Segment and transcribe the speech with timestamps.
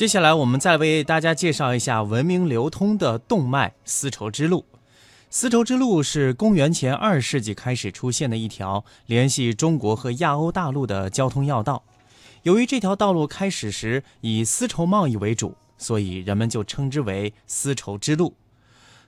[0.00, 4.64] 接下来，我们再为大家介绍一下文明流通的动脉——丝绸之路。
[5.28, 11.82] 丝绸之路是公元前二世纪开始出现的一条联系中国和亚欧大陆的交通要道。
[12.44, 18.34] 由于这条道路开始时以丝绸贸易为主，所以人们就称之为丝绸之路。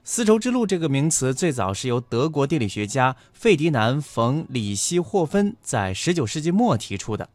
[0.03, 7.29] 丝绸之路这个名词最早是由德国地理学家费迪南·冯·里希霍芬在19世纪末提出的。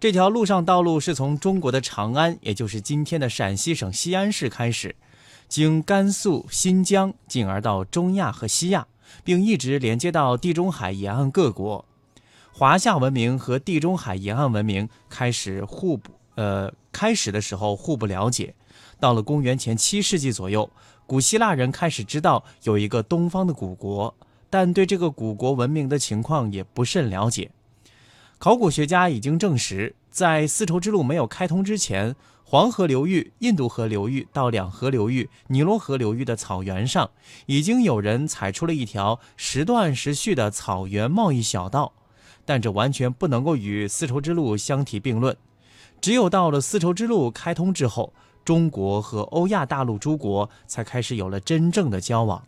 [0.00, 4.94] 这条陆上道路是从中国的长安，也就是今天的陕西省西安市开始，
[5.48, 8.86] 经甘肃、新疆，进而到中亚和西亚，
[9.24, 11.86] 并一直连接到地中海沿岸各国。
[12.52, 18.54] 华夏文明和地中海沿岸文明开始互不呃开始的时候互不了解，
[19.00, 20.70] 到了公元前七世纪左右，
[21.06, 24.14] 古希腊人开始知道有一个东方的古国，
[24.50, 27.50] 但对这个古国文明的情况也不甚了解。
[28.44, 32.14] 考古学家已经证实，在丝绸之路没有开通之前，
[32.44, 37.08] 黄河流域、印度河流域到两河流域、尼罗河流域的草原上，
[37.46, 41.94] 已经有人踩出了一条时断时续的草原贸易小道。
[42.44, 45.34] 但这完全不能够与丝绸之路相提并论。
[46.02, 48.12] 只有到了丝绸之路开通之后，
[48.44, 52.46] 中国和欧亚大陆诸国才开始有了真正的交往。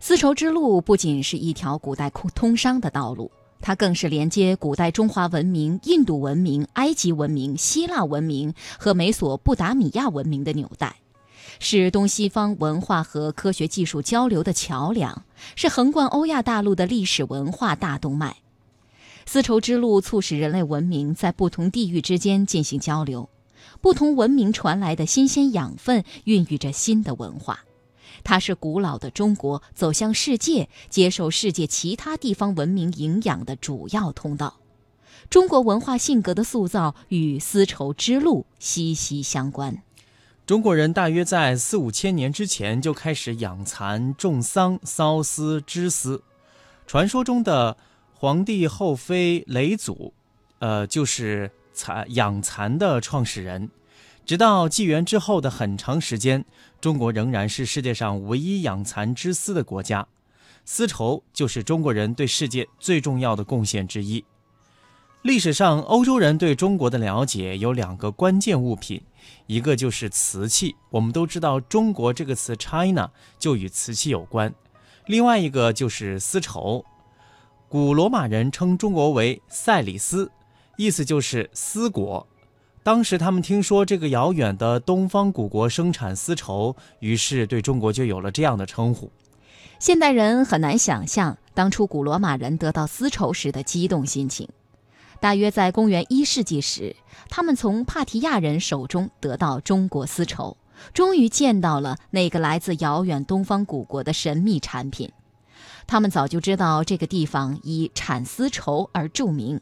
[0.00, 3.30] 丝绸之路不仅是一条古代通商的道路。
[3.62, 10.96] 它更是连接古代中华文明、印度文明、埃及文明、希腊文明和美索不达米亚文明的纽带，
[11.60, 15.24] 是东西方文化和科学技术交流的桥梁，
[15.54, 18.36] 是横贯欧亚大陆的历史文化大动脉。
[19.24, 23.28] 丝绸之路促使人类文明在不同地域之间进行交流，
[23.80, 27.60] 不同文明传来的新鲜养分孕育着新的文化。
[28.24, 34.58] 它是古老的中国走向世界、接受世界其他地方文明营养的主要通道。
[35.30, 39.82] 中国文化性格的塑造与丝绸之路息息相关。
[40.44, 46.22] 中国人大约在四五千年之前就开始养蚕、种桑、缫丝、织丝。
[46.86, 47.76] 传说中的
[48.12, 50.12] 皇帝后妃嫘祖，
[50.58, 53.70] 呃，就是蚕养蚕的创始人。
[54.24, 56.44] 直到纪元之后的很长时间，
[56.80, 60.06] 中国仍然是世界上唯一养蚕织丝的国家。
[60.64, 64.24] 丝绸就是中国人对世界最重要的贡献之一。
[65.22, 69.02] 历史上，欧洲人对中国的了解有两个关键物品，
[69.46, 70.76] 一个就是瓷器。
[70.90, 74.54] 我们都知道“中国”这个词 “China” 就与瓷器有关。
[75.06, 76.84] 另外一个就是丝绸。
[77.68, 80.30] 古罗马人称中国为塞里斯，
[80.76, 82.26] 意思就是丝国。
[82.84, 89.08] 当时他们听说这个遥远的东方古国生产丝绸，于是对中国就有了这样的称呼。
[89.78, 94.48] 现代人很难想象当初古罗马人得到丝绸时的激动心情。
[95.20, 96.96] 大约在公元一世纪时，
[97.28, 100.56] 他们从帕提亚人手中得到中国丝绸，
[100.92, 105.12] 终于见到了那个来自遥远东方古国的神秘产品。
[105.86, 109.60] 他们早就知道这个地方以产丝绸而著名。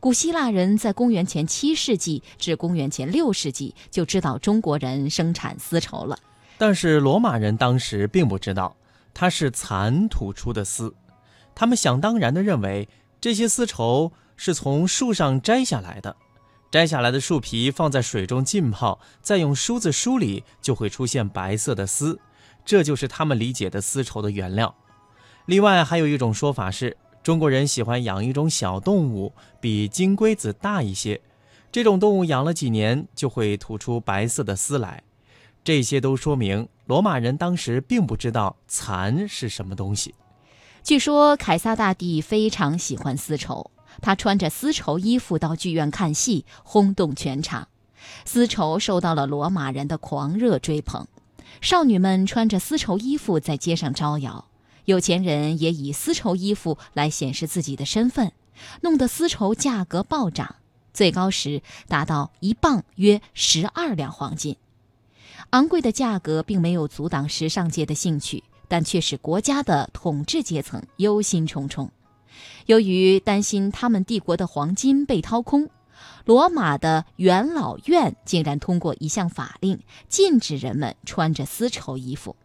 [0.00, 6.18] 古希腊人在公元前七世纪至公元前六世纪就知道中国人生产丝绸了，
[6.58, 8.76] 但是罗马人当时并不知道
[9.12, 10.94] 它是蚕吐出的丝，
[11.54, 12.88] 他们想当然地认为
[13.20, 16.16] 这些丝绸是从树上摘下来的，
[16.70, 22.20] 摘下来的树皮放在水中浸泡，再用梳子梳理就会出现白色的丝，
[22.64, 24.74] 这就是他们理解的丝绸的原料。
[25.46, 26.96] 另外还有一种说法是。
[27.24, 31.18] 中国人喜欢养一种小动物，比金龟子大一些。
[31.72, 35.02] 这种动物养了几年，就会吐出白色的丝来。
[35.64, 40.14] 这些都说明罗马人当时并不知道蚕是什么东西。
[40.82, 43.70] 据说凯撒大帝非常喜欢丝绸，
[44.02, 47.68] 他穿着丝绸衣服到剧院看戏，轰动全场。
[48.26, 51.06] 丝绸受到了罗马人的狂热追捧，
[51.62, 54.44] 少女们穿着丝绸衣服在街上招摇。
[54.84, 58.32] 有钱人也以丝绸衣服来显示自己的身份，
[58.82, 60.56] 弄得丝绸价格暴涨，
[60.92, 64.56] 最高时达到一磅约十二两黄金。
[65.50, 71.88] 昂贵的价格并没有阻挡时尚界的兴趣，但却使国家的统治阶层忧心忡忡。
[72.66, 75.70] 由于担心他们帝国的黄金被掏空，
[76.26, 82.36] 罗马的元老院竟然通过一项法令，禁止人们穿着丝绸衣服。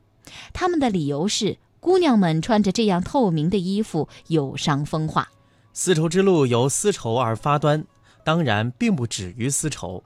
[0.53, 1.57] 他们的理由是。
[1.79, 5.29] 姑娘们穿着这样透明的衣服，有伤风化。
[5.73, 7.85] 丝绸之路由丝绸而发端，
[8.23, 10.03] 当然并不止于丝绸。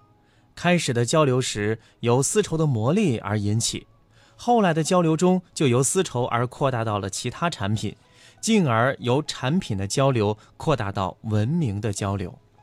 [0.56, 3.88] 开始的交流时由丝绸的魔力而引起，
[4.36, 7.96] 后来的交流中就由丝绸而扩大到了其他产品，
[8.40, 12.38] 进而由产品的交流扩大到文明的交流。